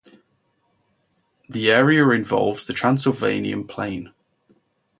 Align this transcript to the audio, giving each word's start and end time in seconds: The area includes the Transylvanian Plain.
The 1.49 1.69
area 1.69 2.09
includes 2.09 2.65
the 2.65 2.73
Transylvanian 2.73 3.67
Plain. 3.67 4.11